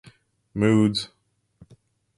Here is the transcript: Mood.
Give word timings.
Mood. 0.55 1.09